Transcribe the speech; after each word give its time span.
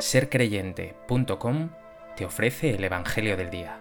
sercreyente.com 0.00 1.70
te 2.16 2.24
ofrece 2.24 2.74
el 2.74 2.84
Evangelio 2.84 3.36
del 3.36 3.50
Día. 3.50 3.80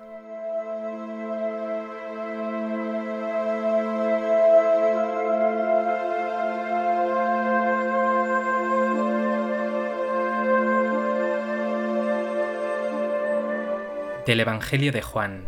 Del 14.25 14.39
Evangelio 14.39 14.91
de 14.91 15.01
Juan. 15.01 15.47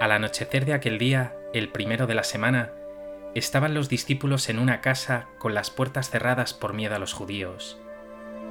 Al 0.00 0.12
anochecer 0.12 0.64
de 0.64 0.74
aquel 0.74 0.98
día, 0.98 1.34
el 1.52 1.68
primero 1.70 2.06
de 2.06 2.14
la 2.14 2.24
semana, 2.24 2.72
estaban 3.34 3.74
los 3.74 3.88
discípulos 3.88 4.48
en 4.48 4.58
una 4.58 4.80
casa 4.80 5.28
con 5.38 5.54
las 5.54 5.70
puertas 5.70 6.08
cerradas 6.08 6.54
por 6.54 6.72
miedo 6.72 6.94
a 6.94 6.98
los 6.98 7.12
judíos. 7.12 7.78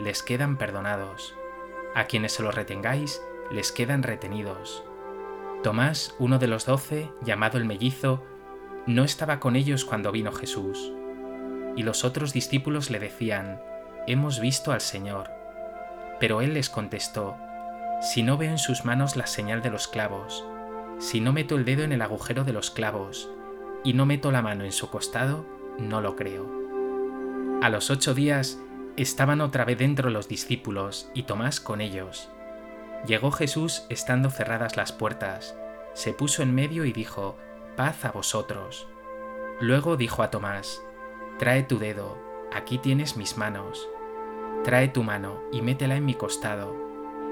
les 0.00 0.22
quedan 0.22 0.56
perdonados. 0.56 1.34
A 1.94 2.04
quienes 2.04 2.32
se 2.32 2.42
los 2.42 2.54
retengáis, 2.54 3.22
les 3.50 3.72
quedan 3.72 4.02
retenidos. 4.02 4.84
Tomás, 5.62 6.14
uno 6.18 6.38
de 6.38 6.46
los 6.46 6.66
doce, 6.66 7.10
llamado 7.22 7.58
el 7.58 7.64
mellizo, 7.64 8.22
no 8.86 9.04
estaba 9.04 9.40
con 9.40 9.56
ellos 9.56 9.84
cuando 9.84 10.12
vino 10.12 10.32
Jesús. 10.32 10.92
Y 11.76 11.82
los 11.82 12.04
otros 12.04 12.32
discípulos 12.32 12.90
le 12.90 12.98
decían, 12.98 13.60
Hemos 14.06 14.40
visto 14.40 14.72
al 14.72 14.80
Señor. 14.80 15.30
Pero 16.20 16.40
él 16.40 16.54
les 16.54 16.70
contestó, 16.70 17.36
Si 18.00 18.22
no 18.22 18.36
veo 18.36 18.50
en 18.50 18.58
sus 18.58 18.84
manos 18.84 19.16
la 19.16 19.26
señal 19.26 19.62
de 19.62 19.70
los 19.70 19.88
clavos, 19.88 20.46
si 20.98 21.20
no 21.20 21.32
meto 21.32 21.56
el 21.56 21.64
dedo 21.64 21.82
en 21.82 21.92
el 21.92 22.02
agujero 22.02 22.44
de 22.44 22.52
los 22.52 22.70
clavos, 22.70 23.28
y 23.84 23.92
no 23.92 24.06
meto 24.06 24.30
la 24.32 24.42
mano 24.42 24.64
en 24.64 24.72
su 24.72 24.90
costado, 24.90 25.44
no 25.78 26.00
lo 26.00 26.16
creo. 26.16 26.50
A 27.62 27.68
los 27.68 27.90
ocho 27.90 28.14
días 28.14 28.58
estaban 28.96 29.40
otra 29.40 29.64
vez 29.64 29.78
dentro 29.78 30.10
los 30.10 30.28
discípulos 30.28 31.10
y 31.14 31.24
Tomás 31.24 31.60
con 31.60 31.80
ellos. 31.80 32.30
Llegó 33.06 33.30
Jesús 33.30 33.84
estando 33.88 34.30
cerradas 34.30 34.76
las 34.76 34.92
puertas, 34.92 35.56
se 35.94 36.12
puso 36.12 36.42
en 36.42 36.54
medio 36.54 36.84
y 36.84 36.92
dijo, 36.92 37.36
paz 37.76 38.04
a 38.04 38.12
vosotros. 38.12 38.88
Luego 39.60 39.96
dijo 39.96 40.22
a 40.22 40.30
Tomás, 40.30 40.82
trae 41.38 41.62
tu 41.62 41.78
dedo, 41.78 42.18
aquí 42.52 42.78
tienes 42.78 43.16
mis 43.16 43.36
manos. 43.36 43.88
Trae 44.64 44.88
tu 44.88 45.02
mano 45.02 45.42
y 45.52 45.62
métela 45.62 45.96
en 45.96 46.04
mi 46.04 46.14
costado, 46.14 46.74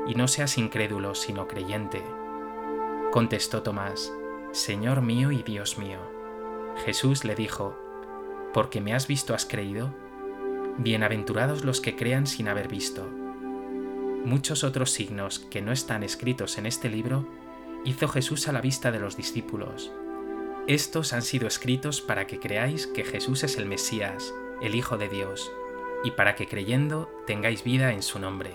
y 0.06 0.14
no 0.14 0.28
seas 0.28 0.58
incrédulo 0.58 1.14
sino 1.14 1.48
creyente. 1.48 2.02
Contestó 3.10 3.62
Tomás, 3.62 4.12
Señor 4.52 5.02
mío 5.02 5.32
y 5.32 5.42
Dios 5.42 5.78
mío. 5.78 5.98
Jesús 6.84 7.24
le 7.24 7.34
dijo, 7.34 7.76
porque 8.52 8.80
me 8.80 8.94
has 8.94 9.06
visto 9.06 9.34
has 9.34 9.44
creído. 9.44 9.92
Bienaventurados 10.78 11.64
los 11.64 11.80
que 11.80 11.94
crean 11.94 12.26
sin 12.26 12.48
haber 12.48 12.66
visto. 12.66 13.08
Muchos 14.24 14.64
otros 14.64 14.90
signos 14.90 15.38
que 15.38 15.62
no 15.62 15.70
están 15.70 16.02
escritos 16.02 16.58
en 16.58 16.66
este 16.66 16.88
libro 16.88 17.28
hizo 17.84 18.08
Jesús 18.08 18.48
a 18.48 18.52
la 18.52 18.60
vista 18.60 18.90
de 18.90 18.98
los 18.98 19.16
discípulos. 19.16 19.92
Estos 20.66 21.12
han 21.12 21.22
sido 21.22 21.46
escritos 21.46 22.00
para 22.00 22.26
que 22.26 22.40
creáis 22.40 22.88
que 22.88 23.04
Jesús 23.04 23.44
es 23.44 23.56
el 23.56 23.66
Mesías, 23.66 24.34
el 24.60 24.74
Hijo 24.74 24.98
de 24.98 25.08
Dios, 25.08 25.48
y 26.02 26.10
para 26.10 26.34
que 26.34 26.48
creyendo 26.48 27.08
tengáis 27.24 27.62
vida 27.62 27.92
en 27.92 28.02
su 28.02 28.18
nombre. 28.18 28.50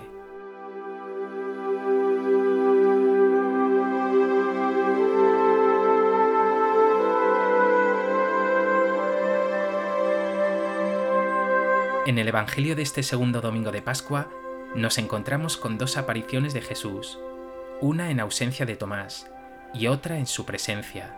En 12.09 12.17
el 12.17 12.27
Evangelio 12.27 12.75
de 12.75 12.81
este 12.81 13.03
segundo 13.03 13.39
domingo 13.39 13.71
de 13.71 13.83
Pascua 13.83 14.31
nos 14.73 14.97
encontramos 14.97 15.57
con 15.57 15.77
dos 15.77 15.95
apariciones 15.95 16.55
de 16.55 16.61
Jesús, 16.61 17.19
una 17.81 18.09
en 18.09 18.19
ausencia 18.19 18.65
de 18.65 18.75
Tomás 18.75 19.29
y 19.75 19.85
otra 19.85 20.17
en 20.17 20.25
su 20.25 20.43
presencia. 20.43 21.15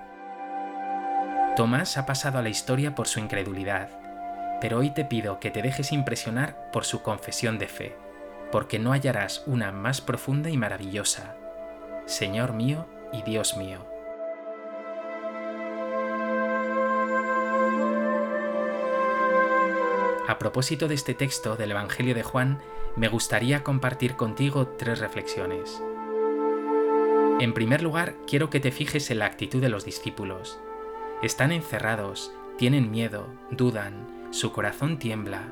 Tomás 1.55 1.95
ha 1.95 2.05
pasado 2.05 2.39
a 2.39 2.41
la 2.41 2.49
historia 2.49 2.93
por 2.93 3.07
su 3.07 3.21
incredulidad, 3.21 3.87
pero 4.59 4.79
hoy 4.79 4.89
te 4.89 5.05
pido 5.05 5.39
que 5.39 5.49
te 5.49 5.61
dejes 5.61 5.93
impresionar 5.93 6.69
por 6.73 6.83
su 6.83 7.01
confesión 7.01 7.57
de 7.57 7.69
fe, 7.69 7.95
porque 8.51 8.77
no 8.77 8.91
hallarás 8.91 9.43
una 9.45 9.71
más 9.71 10.01
profunda 10.01 10.49
y 10.49 10.57
maravillosa. 10.57 11.37
Señor 12.05 12.51
mío 12.51 12.85
y 13.13 13.21
Dios 13.21 13.55
mío. 13.55 13.90
A 20.31 20.39
propósito 20.39 20.87
de 20.87 20.95
este 20.95 21.13
texto 21.13 21.57
del 21.57 21.71
Evangelio 21.71 22.15
de 22.15 22.23
Juan, 22.23 22.61
me 22.95 23.09
gustaría 23.09 23.65
compartir 23.65 24.15
contigo 24.15 24.65
tres 24.65 24.99
reflexiones. 24.99 25.83
En 27.41 27.53
primer 27.53 27.81
lugar, 27.83 28.15
quiero 28.27 28.49
que 28.49 28.61
te 28.61 28.71
fijes 28.71 29.11
en 29.11 29.19
la 29.19 29.25
actitud 29.25 29.59
de 29.59 29.67
los 29.67 29.83
discípulos. 29.83 30.57
Están 31.21 31.51
encerrados, 31.51 32.31
tienen 32.57 32.91
miedo, 32.91 33.27
dudan, 33.49 34.07
su 34.31 34.53
corazón 34.53 34.99
tiembla. 34.99 35.51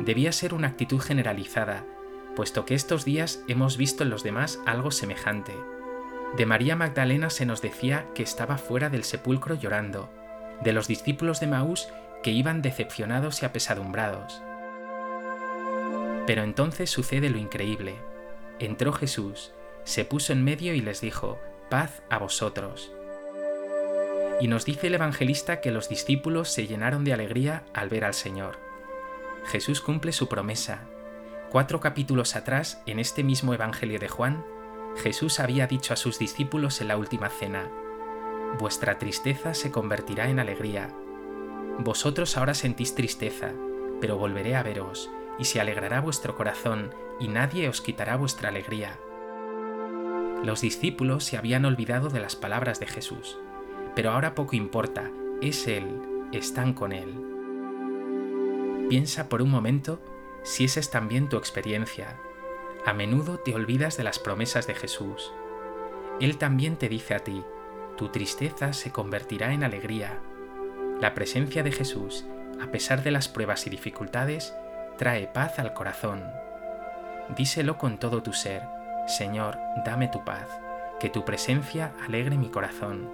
Debía 0.00 0.32
ser 0.32 0.52
una 0.52 0.68
actitud 0.68 1.00
generalizada, 1.00 1.86
puesto 2.36 2.66
que 2.66 2.74
estos 2.74 3.06
días 3.06 3.42
hemos 3.48 3.78
visto 3.78 4.02
en 4.02 4.10
los 4.10 4.22
demás 4.22 4.60
algo 4.66 4.90
semejante. 4.90 5.54
De 6.36 6.44
María 6.44 6.76
Magdalena 6.76 7.30
se 7.30 7.46
nos 7.46 7.62
decía 7.62 8.08
que 8.14 8.22
estaba 8.22 8.58
fuera 8.58 8.90
del 8.90 9.04
sepulcro 9.04 9.54
llorando. 9.54 10.10
De 10.62 10.74
los 10.74 10.86
discípulos 10.86 11.40
de 11.40 11.46
Maús 11.46 11.88
que 12.22 12.30
iban 12.30 12.62
decepcionados 12.62 13.42
y 13.42 13.46
apesadumbrados. 13.46 14.42
Pero 16.26 16.42
entonces 16.42 16.90
sucede 16.90 17.30
lo 17.30 17.38
increíble. 17.38 17.96
Entró 18.58 18.92
Jesús, 18.92 19.52
se 19.84 20.04
puso 20.04 20.32
en 20.32 20.44
medio 20.44 20.74
y 20.74 20.80
les 20.80 21.00
dijo, 21.00 21.38
paz 21.70 22.02
a 22.10 22.18
vosotros. 22.18 22.92
Y 24.40 24.48
nos 24.48 24.64
dice 24.64 24.88
el 24.88 24.94
evangelista 24.94 25.60
que 25.60 25.70
los 25.70 25.88
discípulos 25.88 26.48
se 26.48 26.66
llenaron 26.66 27.04
de 27.04 27.12
alegría 27.12 27.64
al 27.74 27.88
ver 27.88 28.04
al 28.04 28.14
Señor. 28.14 28.58
Jesús 29.46 29.80
cumple 29.80 30.12
su 30.12 30.28
promesa. 30.28 30.82
Cuatro 31.50 31.80
capítulos 31.80 32.36
atrás, 32.36 32.82
en 32.86 32.98
este 32.98 33.24
mismo 33.24 33.54
Evangelio 33.54 33.98
de 33.98 34.08
Juan, 34.08 34.44
Jesús 35.02 35.40
había 35.40 35.66
dicho 35.66 35.94
a 35.94 35.96
sus 35.96 36.18
discípulos 36.18 36.80
en 36.80 36.88
la 36.88 36.98
última 36.98 37.30
cena, 37.30 37.70
Vuestra 38.56 38.98
tristeza 38.98 39.54
se 39.54 39.70
convertirá 39.70 40.28
en 40.28 40.40
alegría, 40.40 40.90
vosotros 41.78 42.36
ahora 42.36 42.54
sentís 42.54 42.94
tristeza, 42.94 43.52
pero 44.00 44.18
volveré 44.18 44.56
a 44.56 44.62
veros, 44.62 45.10
y 45.38 45.44
se 45.44 45.60
alegrará 45.60 46.00
vuestro 46.00 46.36
corazón, 46.36 46.94
y 47.20 47.28
nadie 47.28 47.68
os 47.68 47.80
quitará 47.80 48.16
vuestra 48.16 48.48
alegría. 48.48 48.98
Los 50.42 50.60
discípulos 50.60 51.24
se 51.24 51.36
habían 51.36 51.64
olvidado 51.64 52.08
de 52.08 52.20
las 52.20 52.36
palabras 52.36 52.80
de 52.80 52.86
Jesús, 52.86 53.38
pero 53.94 54.10
ahora 54.10 54.34
poco 54.34 54.56
importa, 54.56 55.10
es 55.40 55.66
Él, 55.66 55.86
están 56.32 56.74
con 56.74 56.92
Él. 56.92 57.28
Piensa 58.88 59.28
por 59.28 59.42
un 59.42 59.50
momento 59.50 60.00
si 60.42 60.64
esa 60.64 60.80
es 60.80 60.90
también 60.90 61.28
tu 61.28 61.36
experiencia. 61.36 62.16
A 62.86 62.92
menudo 62.92 63.38
te 63.38 63.54
olvidas 63.54 63.96
de 63.96 64.04
las 64.04 64.18
promesas 64.18 64.66
de 64.66 64.74
Jesús. 64.74 65.32
Él 66.20 66.38
también 66.38 66.76
te 66.76 66.88
dice 66.88 67.14
a 67.14 67.18
ti, 67.20 67.44
tu 67.96 68.08
tristeza 68.08 68.72
se 68.72 68.92
convertirá 68.92 69.52
en 69.52 69.64
alegría, 69.64 70.20
la 71.00 71.14
presencia 71.14 71.62
de 71.62 71.70
Jesús, 71.70 72.24
a 72.60 72.72
pesar 72.72 73.02
de 73.04 73.12
las 73.12 73.28
pruebas 73.28 73.66
y 73.66 73.70
dificultades, 73.70 74.54
trae 74.96 75.28
paz 75.28 75.58
al 75.60 75.72
corazón. 75.72 76.24
Díselo 77.36 77.78
con 77.78 77.98
todo 77.98 78.22
tu 78.22 78.32
ser, 78.32 78.62
Señor, 79.06 79.58
dame 79.84 80.08
tu 80.08 80.24
paz, 80.24 80.48
que 80.98 81.08
tu 81.08 81.24
presencia 81.24 81.92
alegre 82.04 82.36
mi 82.36 82.48
corazón. 82.48 83.08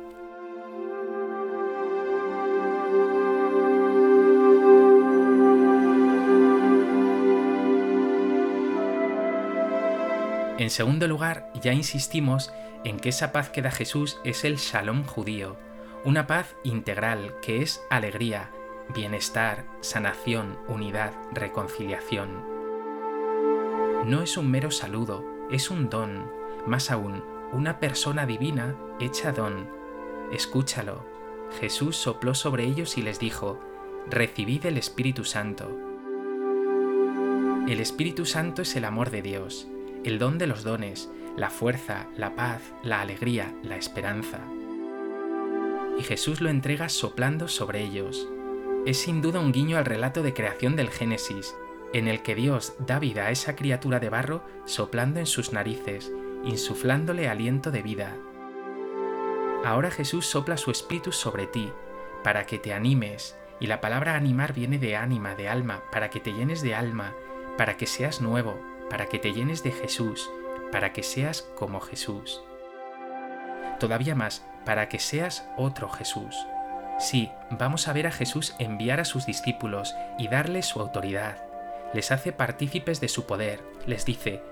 En 10.56 10.70
segundo 10.70 11.06
lugar, 11.06 11.50
ya 11.60 11.74
insistimos 11.74 12.50
en 12.84 12.98
que 12.98 13.10
esa 13.10 13.32
paz 13.32 13.50
que 13.50 13.60
da 13.60 13.70
Jesús 13.70 14.18
es 14.24 14.44
el 14.44 14.56
shalom 14.56 15.04
judío, 15.04 15.56
una 16.04 16.26
paz 16.26 16.54
integral 16.64 17.36
que 17.40 17.62
es 17.62 17.82
alegría, 17.88 18.50
bienestar, 18.94 19.64
sanación, 19.80 20.58
unidad, 20.68 21.14
reconciliación. 21.32 22.44
no 24.04 24.20
es 24.20 24.36
un 24.36 24.50
mero 24.50 24.70
saludo, 24.70 25.24
es 25.50 25.70
un 25.70 25.88
don, 25.88 26.30
más 26.66 26.90
aún, 26.90 27.24
una 27.52 27.80
persona 27.80 28.26
divina 28.26 28.76
hecha 29.00 29.32
don. 29.32 29.68
Escúchalo. 30.30 31.06
Jesús 31.60 31.96
sopló 31.96 32.34
sobre 32.34 32.64
ellos 32.64 32.98
y 32.98 33.02
les 33.02 33.18
dijo, 33.18 33.60
Recibid 34.10 34.66
el 34.66 34.76
Espíritu 34.76 35.24
Santo. 35.24 35.70
El 37.66 37.80
Espíritu 37.80 38.26
Santo 38.26 38.60
es 38.62 38.76
el 38.76 38.84
amor 38.84 39.10
de 39.10 39.22
Dios, 39.22 39.68
el 40.04 40.18
don 40.18 40.36
de 40.36 40.46
los 40.46 40.64
dones, 40.64 41.10
la 41.36 41.48
fuerza, 41.48 42.08
la 42.16 42.34
paz, 42.34 42.60
la 42.82 43.00
alegría, 43.00 43.54
la 43.62 43.76
esperanza. 43.76 44.40
Y 45.98 46.02
Jesús 46.02 46.40
lo 46.40 46.50
entrega 46.50 46.88
soplando 46.88 47.48
sobre 47.48 47.82
ellos. 47.82 48.28
Es 48.86 48.98
sin 48.98 49.22
duda 49.22 49.40
un 49.40 49.52
guiño 49.52 49.78
al 49.78 49.84
relato 49.84 50.22
de 50.22 50.34
creación 50.34 50.76
del 50.76 50.90
Génesis, 50.90 51.54
en 51.92 52.08
el 52.08 52.22
que 52.22 52.34
Dios 52.34 52.74
da 52.78 52.98
vida 52.98 53.26
a 53.26 53.30
esa 53.30 53.56
criatura 53.56 54.00
de 54.00 54.10
barro 54.10 54.42
soplando 54.66 55.20
en 55.20 55.26
sus 55.26 55.52
narices, 55.52 56.12
insuflándole 56.44 57.28
aliento 57.28 57.70
de 57.70 57.82
vida. 57.82 58.16
Ahora 59.64 59.90
Jesús 59.90 60.26
sopla 60.26 60.56
su 60.56 60.70
espíritu 60.70 61.12
sobre 61.12 61.46
ti, 61.46 61.72
para 62.22 62.44
que 62.44 62.58
te 62.58 62.74
animes, 62.74 63.38
y 63.60 63.66
la 63.66 63.80
palabra 63.80 64.16
animar 64.16 64.52
viene 64.52 64.78
de 64.78 64.96
ánima, 64.96 65.34
de 65.34 65.48
alma, 65.48 65.84
para 65.92 66.10
que 66.10 66.20
te 66.20 66.32
llenes 66.32 66.60
de 66.60 66.74
alma, 66.74 67.14
para 67.56 67.76
que 67.76 67.86
seas 67.86 68.20
nuevo, 68.20 68.60
para 68.90 69.06
que 69.06 69.18
te 69.18 69.32
llenes 69.32 69.62
de 69.62 69.70
Jesús, 69.70 70.30
para 70.72 70.92
que 70.92 71.02
seas 71.02 71.42
como 71.56 71.80
Jesús. 71.80 72.42
Todavía 73.78 74.14
más, 74.14 74.44
para 74.64 74.88
que 74.88 74.98
seas 74.98 75.48
otro 75.56 75.88
Jesús. 75.88 76.46
Sí, 76.98 77.30
vamos 77.50 77.88
a 77.88 77.92
ver 77.92 78.06
a 78.06 78.12
Jesús 78.12 78.54
enviar 78.58 79.00
a 79.00 79.04
sus 79.04 79.26
discípulos 79.26 79.94
y 80.18 80.28
darles 80.28 80.66
su 80.66 80.80
autoridad. 80.80 81.36
Les 81.92 82.12
hace 82.12 82.32
partícipes 82.32 83.00
de 83.00 83.08
su 83.08 83.26
poder, 83.26 83.60
les 83.86 84.04
dice, 84.04 84.42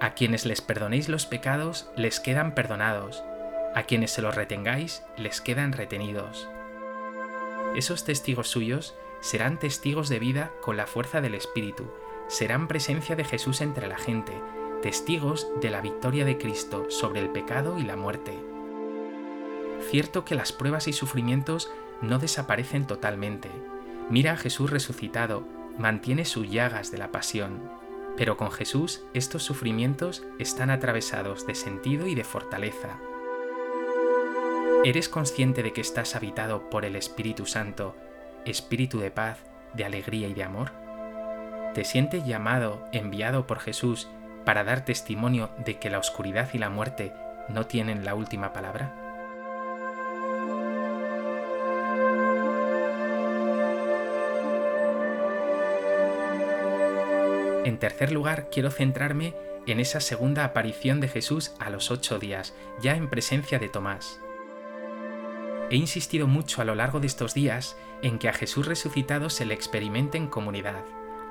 a 0.00 0.14
quienes 0.14 0.46
les 0.46 0.60
perdonéis 0.60 1.08
los 1.08 1.26
pecados, 1.26 1.90
les 1.96 2.18
quedan 2.18 2.54
perdonados, 2.54 3.22
a 3.74 3.84
quienes 3.84 4.10
se 4.10 4.22
los 4.22 4.34
retengáis, 4.34 5.04
les 5.16 5.40
quedan 5.40 5.72
retenidos. 5.72 6.48
Esos 7.76 8.04
testigos 8.04 8.48
suyos 8.48 8.94
serán 9.20 9.58
testigos 9.58 10.08
de 10.08 10.18
vida 10.18 10.50
con 10.60 10.76
la 10.76 10.86
fuerza 10.86 11.20
del 11.20 11.34
Espíritu, 11.34 11.90
serán 12.26 12.66
presencia 12.66 13.14
de 13.14 13.24
Jesús 13.24 13.60
entre 13.60 13.86
la 13.86 13.96
gente, 13.96 14.32
testigos 14.82 15.48
de 15.60 15.70
la 15.70 15.80
victoria 15.80 16.24
de 16.24 16.36
Cristo 16.36 16.90
sobre 16.90 17.20
el 17.20 17.30
pecado 17.30 17.78
y 17.78 17.84
la 17.84 17.96
muerte. 17.96 18.51
Cierto 19.92 20.24
que 20.24 20.34
las 20.34 20.52
pruebas 20.52 20.88
y 20.88 20.94
sufrimientos 20.94 21.70
no 22.00 22.18
desaparecen 22.18 22.86
totalmente. 22.86 23.50
Mira 24.08 24.32
a 24.32 24.36
Jesús 24.38 24.70
resucitado, 24.70 25.46
mantiene 25.76 26.24
sus 26.24 26.50
llagas 26.50 26.90
de 26.90 26.96
la 26.96 27.12
pasión. 27.12 27.70
Pero 28.16 28.38
con 28.38 28.50
Jesús 28.50 29.04
estos 29.12 29.42
sufrimientos 29.42 30.24
están 30.38 30.70
atravesados 30.70 31.46
de 31.46 31.54
sentido 31.54 32.06
y 32.06 32.14
de 32.14 32.24
fortaleza. 32.24 32.98
¿Eres 34.82 35.10
consciente 35.10 35.62
de 35.62 35.74
que 35.74 35.82
estás 35.82 36.16
habitado 36.16 36.70
por 36.70 36.86
el 36.86 36.96
Espíritu 36.96 37.44
Santo, 37.44 37.94
Espíritu 38.46 38.98
de 38.98 39.10
paz, 39.10 39.40
de 39.74 39.84
alegría 39.84 40.26
y 40.26 40.32
de 40.32 40.42
amor? 40.42 40.70
¿Te 41.74 41.84
sientes 41.84 42.24
llamado, 42.24 42.82
enviado 42.92 43.46
por 43.46 43.58
Jesús 43.58 44.08
para 44.46 44.64
dar 44.64 44.86
testimonio 44.86 45.50
de 45.66 45.78
que 45.78 45.90
la 45.90 45.98
oscuridad 45.98 46.48
y 46.54 46.58
la 46.58 46.70
muerte 46.70 47.12
no 47.50 47.66
tienen 47.66 48.06
la 48.06 48.14
última 48.14 48.54
palabra? 48.54 49.01
En 57.64 57.78
tercer 57.78 58.10
lugar, 58.10 58.48
quiero 58.50 58.70
centrarme 58.70 59.34
en 59.66 59.78
esa 59.78 60.00
segunda 60.00 60.44
aparición 60.44 61.00
de 61.00 61.06
Jesús 61.06 61.52
a 61.60 61.70
los 61.70 61.92
ocho 61.92 62.18
días, 62.18 62.54
ya 62.80 62.96
en 62.96 63.08
presencia 63.08 63.60
de 63.60 63.68
Tomás. 63.68 64.20
He 65.70 65.76
insistido 65.76 66.26
mucho 66.26 66.60
a 66.60 66.64
lo 66.64 66.74
largo 66.74 66.98
de 66.98 67.06
estos 67.06 67.34
días 67.34 67.76
en 68.02 68.18
que 68.18 68.28
a 68.28 68.32
Jesús 68.32 68.66
resucitado 68.66 69.30
se 69.30 69.46
le 69.46 69.54
experimente 69.54 70.18
en 70.18 70.26
comunidad. 70.26 70.84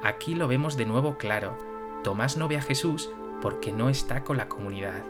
Aquí 0.04 0.34
lo 0.34 0.48
vemos 0.48 0.78
de 0.78 0.86
nuevo 0.86 1.18
claro. 1.18 1.58
Tomás 2.04 2.38
no 2.38 2.48
ve 2.48 2.58
a 2.58 2.62
Jesús 2.62 3.10
porque 3.42 3.74
no 3.74 3.90
está 3.90 4.24
con 4.24 4.38
la 4.38 4.48
comunidad. 4.48 5.04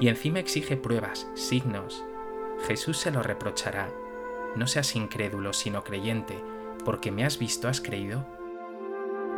Y 0.00 0.08
encima 0.08 0.40
exige 0.40 0.76
pruebas, 0.78 1.28
signos. 1.34 2.02
Jesús 2.66 2.96
se 2.96 3.10
lo 3.10 3.22
reprochará. 3.22 3.90
No 4.56 4.66
seas 4.66 4.96
incrédulo, 4.96 5.52
sino 5.52 5.84
creyente, 5.84 6.42
porque 6.84 7.12
me 7.12 7.24
has 7.24 7.38
visto, 7.38 7.68
has 7.68 7.80
creído. 7.80 8.26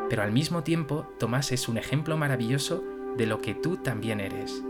Pero 0.08 0.22
al 0.22 0.32
mismo 0.32 0.62
tiempo, 0.62 1.06
Tomás 1.18 1.52
es 1.52 1.68
un 1.68 1.78
ejemplo 1.78 2.16
maravilloso 2.16 2.82
de 3.16 3.26
lo 3.26 3.40
que 3.40 3.54
tú 3.54 3.76
también 3.76 4.20
eres. 4.20 4.62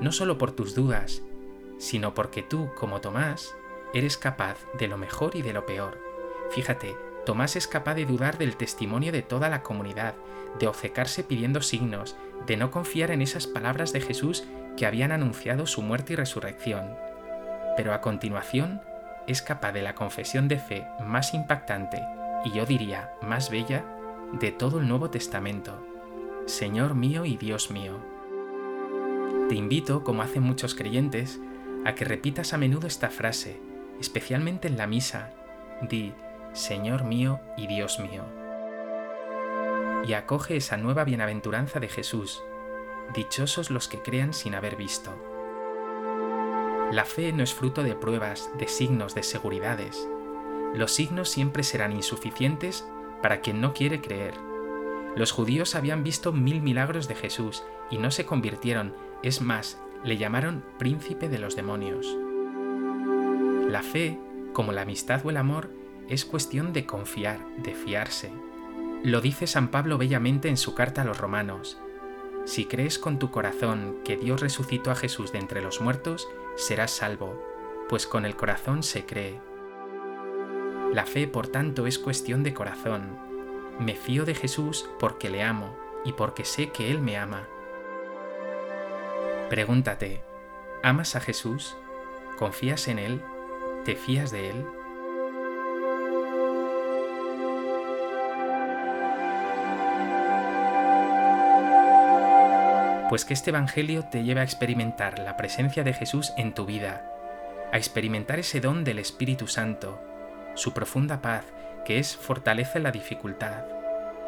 No 0.00 0.12
solo 0.12 0.38
por 0.38 0.52
tus 0.52 0.74
dudas, 0.74 1.22
sino 1.78 2.14
porque 2.14 2.42
tú, 2.42 2.70
como 2.74 3.00
Tomás, 3.00 3.54
eres 3.92 4.16
capaz 4.16 4.56
de 4.78 4.88
lo 4.88 4.96
mejor 4.96 5.36
y 5.36 5.42
de 5.42 5.52
lo 5.52 5.66
peor. 5.66 5.98
Fíjate, 6.50 6.96
Tomás 7.26 7.56
es 7.56 7.66
capaz 7.66 7.94
de 7.94 8.06
dudar 8.06 8.38
del 8.38 8.56
testimonio 8.56 9.12
de 9.12 9.22
toda 9.22 9.48
la 9.48 9.62
comunidad, 9.62 10.14
de 10.58 10.66
obcecarse 10.66 11.22
pidiendo 11.22 11.60
signos, 11.60 12.16
de 12.46 12.56
no 12.56 12.70
confiar 12.70 13.10
en 13.10 13.22
esas 13.22 13.46
palabras 13.46 13.92
de 13.92 14.00
Jesús 14.00 14.44
que 14.76 14.86
habían 14.86 15.12
anunciado 15.12 15.66
su 15.66 15.82
muerte 15.82 16.14
y 16.14 16.16
resurrección. 16.16 16.96
Pero 17.76 17.92
a 17.92 18.00
continuación 18.00 18.80
es 19.26 19.42
capaz 19.42 19.72
de 19.72 19.82
la 19.82 19.94
confesión 19.94 20.48
de 20.48 20.58
fe 20.58 20.86
más 21.04 21.34
impactante 21.34 22.02
y 22.44 22.52
yo 22.52 22.64
diría 22.64 23.12
más 23.22 23.50
bella 23.50 23.84
de 24.32 24.52
todo 24.52 24.78
el 24.78 24.88
Nuevo 24.88 25.10
Testamento. 25.10 25.84
Señor 26.46 26.94
mío 26.94 27.24
y 27.24 27.36
Dios 27.36 27.70
mío. 27.70 27.94
Te 29.48 29.56
invito, 29.56 30.04
como 30.04 30.22
hacen 30.22 30.42
muchos 30.42 30.74
creyentes, 30.74 31.40
a 31.84 31.94
que 31.94 32.04
repitas 32.04 32.52
a 32.52 32.58
menudo 32.58 32.86
esta 32.86 33.10
frase, 33.10 33.60
especialmente 34.00 34.68
en 34.68 34.76
la 34.76 34.86
misa. 34.86 35.32
Di, 35.82 36.12
Señor 36.52 37.04
mío 37.04 37.40
y 37.56 37.66
Dios 37.66 37.98
mío. 37.98 38.24
Y 40.06 40.12
acoge 40.12 40.56
esa 40.56 40.76
nueva 40.76 41.04
bienaventuranza 41.04 41.80
de 41.80 41.88
Jesús. 41.88 42.40
Dichosos 43.14 43.70
los 43.70 43.88
que 43.88 44.00
crean 44.00 44.32
sin 44.32 44.54
haber 44.54 44.76
visto. 44.76 45.12
La 46.92 47.04
fe 47.04 47.32
no 47.32 47.42
es 47.42 47.52
fruto 47.52 47.82
de 47.82 47.94
pruebas, 47.94 48.48
de 48.58 48.68
signos, 48.68 49.14
de 49.14 49.24
seguridades. 49.24 50.08
Los 50.74 50.92
signos 50.92 51.28
siempre 51.28 51.64
serán 51.64 51.92
insuficientes 51.92 52.86
para 53.22 53.40
quien 53.40 53.60
no 53.60 53.74
quiere 53.74 54.00
creer. 54.00 54.34
Los 55.16 55.32
judíos 55.32 55.74
habían 55.74 56.04
visto 56.04 56.32
mil 56.32 56.62
milagros 56.62 57.08
de 57.08 57.14
Jesús 57.14 57.64
y 57.90 57.98
no 57.98 58.10
se 58.10 58.24
convirtieron, 58.24 58.94
es 59.22 59.40
más, 59.40 59.80
le 60.04 60.16
llamaron 60.16 60.64
príncipe 60.78 61.28
de 61.28 61.38
los 61.38 61.56
demonios. 61.56 62.06
La 63.68 63.82
fe, 63.82 64.18
como 64.52 64.72
la 64.72 64.82
amistad 64.82 65.24
o 65.24 65.30
el 65.30 65.36
amor, 65.36 65.70
es 66.08 66.24
cuestión 66.24 66.72
de 66.72 66.86
confiar, 66.86 67.38
de 67.58 67.74
fiarse. 67.74 68.32
Lo 69.02 69.20
dice 69.20 69.46
San 69.46 69.68
Pablo 69.68 69.96
bellamente 69.96 70.48
en 70.48 70.56
su 70.56 70.74
carta 70.74 71.02
a 71.02 71.04
los 71.04 71.18
romanos. 71.18 71.78
Si 72.44 72.64
crees 72.64 72.98
con 72.98 73.18
tu 73.18 73.30
corazón 73.30 73.98
que 74.04 74.16
Dios 74.16 74.40
resucitó 74.40 74.90
a 74.90 74.96
Jesús 74.96 75.32
de 75.32 75.38
entre 75.38 75.62
los 75.62 75.80
muertos, 75.80 76.28
serás 76.56 76.90
salvo, 76.90 77.40
pues 77.88 78.06
con 78.06 78.24
el 78.24 78.36
corazón 78.36 78.82
se 78.82 79.06
cree. 79.06 79.40
La 80.92 81.06
fe, 81.06 81.28
por 81.28 81.46
tanto, 81.46 81.86
es 81.86 82.00
cuestión 82.00 82.42
de 82.42 82.52
corazón. 82.52 83.16
Me 83.78 83.94
fío 83.94 84.24
de 84.24 84.34
Jesús 84.34 84.90
porque 84.98 85.30
le 85.30 85.44
amo 85.44 85.76
y 86.04 86.14
porque 86.14 86.44
sé 86.44 86.70
que 86.70 86.90
Él 86.90 87.00
me 87.00 87.16
ama. 87.16 87.46
Pregúntate, 89.48 90.24
¿amas 90.82 91.14
a 91.14 91.20
Jesús? 91.20 91.76
¿Confías 92.38 92.88
en 92.88 92.98
Él? 92.98 93.22
¿Te 93.84 93.94
fías 93.94 94.32
de 94.32 94.50
Él? 94.50 94.66
Pues 103.08 103.24
que 103.24 103.34
este 103.34 103.50
Evangelio 103.50 104.06
te 104.10 104.24
lleve 104.24 104.40
a 104.40 104.44
experimentar 104.44 105.20
la 105.20 105.36
presencia 105.36 105.84
de 105.84 105.94
Jesús 105.94 106.32
en 106.36 106.52
tu 106.52 106.66
vida, 106.66 107.08
a 107.72 107.76
experimentar 107.76 108.40
ese 108.40 108.60
don 108.60 108.82
del 108.82 108.98
Espíritu 108.98 109.46
Santo, 109.46 110.00
su 110.60 110.74
profunda 110.74 111.22
paz, 111.22 111.46
que 111.86 111.98
es 111.98 112.14
fortaleza 112.18 112.72
en 112.76 112.82
la 112.82 112.92
dificultad, 112.92 113.64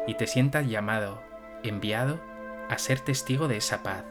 y 0.07 0.15
te 0.15 0.25
sientas 0.25 0.67
llamado, 0.67 1.21
enviado, 1.61 2.19
a 2.71 2.79
ser 2.79 2.99
testigo 2.99 3.47
de 3.47 3.57
esa 3.57 3.83
paz 3.83 4.03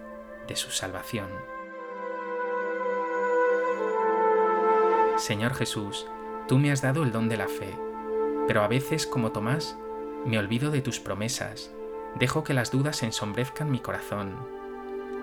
de 0.46 0.54
su 0.54 0.70
salvación. 0.70 1.26
Señor 5.16 5.54
Jesús, 5.54 6.06
tú 6.46 6.58
me 6.58 6.70
has 6.70 6.80
dado 6.80 7.02
el 7.02 7.10
don 7.10 7.28
de 7.28 7.36
la 7.36 7.48
fe, 7.48 7.76
pero 8.46 8.62
a 8.62 8.68
veces, 8.68 9.04
como 9.04 9.32
Tomás, 9.32 9.76
me 10.24 10.38
olvido 10.38 10.70
de 10.70 10.80
tus 10.80 11.00
promesas, 11.00 11.72
dejo 12.14 12.44
que 12.44 12.54
las 12.54 12.70
dudas 12.70 13.02
ensombrezcan 13.02 13.68
mi 13.68 13.80
corazón. 13.80 14.36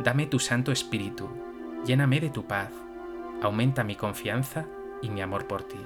Dame 0.03 0.25
tu 0.25 0.39
Santo 0.39 0.73
Espíritu, 0.73 1.29
lléname 1.85 2.19
de 2.19 2.29
tu 2.29 2.45
paz, 2.45 2.71
aumenta 3.41 3.85
mi 3.85 3.95
confianza 3.95 4.65
y 5.01 5.09
mi 5.09 5.21
amor 5.21 5.47
por 5.47 5.63
ti. 5.63 5.79